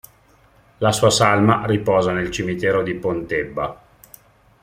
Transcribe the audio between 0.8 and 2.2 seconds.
sua salma riposa